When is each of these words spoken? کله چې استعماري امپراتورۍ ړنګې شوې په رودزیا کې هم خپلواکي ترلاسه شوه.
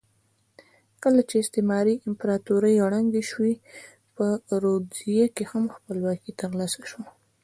کله 1.03 1.21
چې 1.29 1.35
استعماري 1.39 1.95
امپراتورۍ 2.07 2.75
ړنګې 2.91 3.23
شوې 3.31 3.53
په 4.15 4.25
رودزیا 4.63 5.25
کې 5.35 5.43
هم 5.51 5.63
خپلواکي 5.75 6.31
ترلاسه 6.41 6.81
شوه. 6.89 7.03